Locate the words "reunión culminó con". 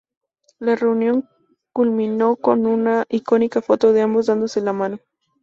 0.75-2.65